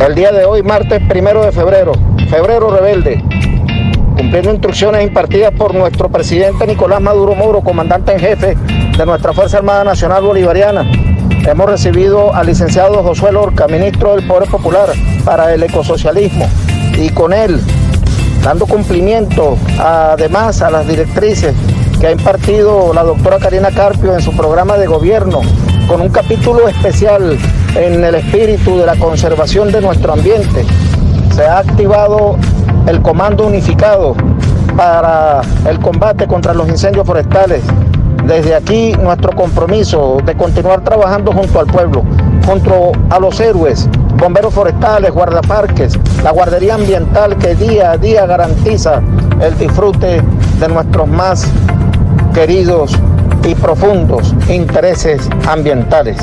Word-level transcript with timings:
El 0.00 0.14
día 0.14 0.30
de 0.30 0.44
hoy, 0.44 0.62
martes 0.62 1.02
primero 1.08 1.44
de 1.44 1.50
febrero, 1.50 1.92
febrero 2.30 2.70
rebelde, 2.70 3.22
cumpliendo 4.16 4.52
instrucciones 4.52 5.02
impartidas 5.02 5.52
por 5.52 5.74
nuestro 5.74 6.08
presidente 6.08 6.66
Nicolás 6.68 7.00
Maduro 7.00 7.34
Moro, 7.34 7.62
comandante 7.62 8.12
en 8.12 8.20
jefe 8.20 8.56
de 8.96 9.06
nuestra 9.06 9.32
Fuerza 9.32 9.58
Armada 9.58 9.82
Nacional 9.82 10.22
Bolivariana. 10.22 10.88
Hemos 11.44 11.68
recibido 11.68 12.32
al 12.32 12.46
licenciado 12.46 13.02
Josué 13.02 13.32
Lorca, 13.32 13.66
ministro 13.66 14.14
del 14.14 14.24
Poder 14.26 14.48
Popular 14.48 14.88
para 15.24 15.52
el 15.52 15.64
Ecosocialismo, 15.64 16.48
y 16.96 17.10
con 17.10 17.32
él 17.32 17.60
dando 18.44 18.66
cumplimiento 18.66 19.58
además 19.78 20.62
a 20.62 20.70
las 20.70 20.86
directrices 20.86 21.54
que 22.00 22.06
ha 22.06 22.12
impartido 22.12 22.94
la 22.94 23.02
doctora 23.02 23.38
Karina 23.40 23.70
Carpio 23.72 24.14
en 24.14 24.22
su 24.22 24.30
programa 24.36 24.76
de 24.78 24.86
gobierno, 24.86 25.40
con 25.88 26.00
un 26.00 26.08
capítulo 26.10 26.68
especial 26.68 27.36
en 27.74 28.04
el 28.04 28.14
espíritu 28.14 28.78
de 28.78 28.86
la 28.86 28.96
conservación 28.96 29.70
de 29.70 29.80
nuestro 29.80 30.12
ambiente. 30.12 30.64
Se 31.34 31.44
ha 31.44 31.58
activado 31.58 32.36
el 32.86 33.00
Comando 33.02 33.46
Unificado 33.46 34.14
para 34.76 35.40
el 35.68 35.78
combate 35.80 36.26
contra 36.26 36.54
los 36.54 36.68
incendios 36.68 37.06
forestales. 37.06 37.62
Desde 38.24 38.54
aquí 38.54 38.92
nuestro 39.02 39.32
compromiso 39.32 40.18
de 40.24 40.36
continuar 40.36 40.82
trabajando 40.82 41.32
junto 41.32 41.60
al 41.60 41.66
pueblo, 41.66 42.02
junto 42.46 42.92
a 43.10 43.18
los 43.18 43.40
héroes, 43.40 43.88
bomberos 44.18 44.52
forestales, 44.52 45.12
guardaparques, 45.12 45.98
la 46.22 46.30
guardería 46.30 46.74
ambiental 46.74 47.36
que 47.38 47.54
día 47.54 47.92
a 47.92 47.96
día 47.96 48.26
garantiza 48.26 49.00
el 49.40 49.56
disfrute 49.58 50.22
de 50.60 50.68
nuestros 50.68 51.08
más 51.08 51.46
queridos 52.34 52.92
y 53.46 53.54
profundos 53.54 54.34
intereses 54.48 55.28
ambientales. 55.46 56.18